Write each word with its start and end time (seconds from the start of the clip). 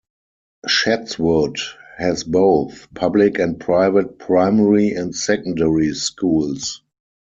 Chatswood 0.67 1.59
has 1.95 2.23
both 2.23 2.91
public 2.95 3.37
and 3.37 3.59
private 3.59 4.17
primary 4.17 4.93
and 4.95 5.15
secondary 5.15 5.93
schools. 5.93 6.81